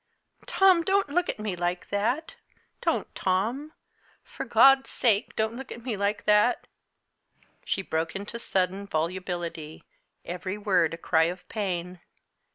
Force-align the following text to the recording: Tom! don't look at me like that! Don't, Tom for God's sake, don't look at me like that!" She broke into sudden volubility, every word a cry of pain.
Tom! 0.47 0.81
don't 0.83 1.09
look 1.09 1.29
at 1.29 1.37
me 1.37 1.55
like 1.55 1.89
that! 1.89 2.33
Don't, 2.81 3.13
Tom 3.13 3.73
for 4.23 4.45
God's 4.45 4.89
sake, 4.89 5.35
don't 5.35 5.55
look 5.55 5.71
at 5.71 5.83
me 5.85 5.95
like 5.95 6.23
that!" 6.23 6.65
She 7.65 7.83
broke 7.83 8.15
into 8.15 8.39
sudden 8.39 8.87
volubility, 8.87 9.83
every 10.25 10.57
word 10.57 10.95
a 10.95 10.97
cry 10.97 11.25
of 11.25 11.47
pain. 11.49 12.01